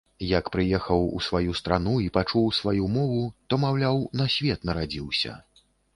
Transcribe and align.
Як 0.27 0.45
прыехаў 0.53 1.03
у 1.17 1.19
сваю 1.25 1.51
старану 1.59 1.93
і 2.05 2.09
пачуў 2.17 2.47
сваю 2.61 2.89
мову, 2.97 3.19
то, 3.53 3.61
маўляў, 3.65 4.03
на 4.23 4.31
свет 4.37 4.59
нарадзіўся. 4.71 5.37